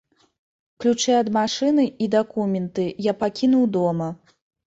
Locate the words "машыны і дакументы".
1.35-2.87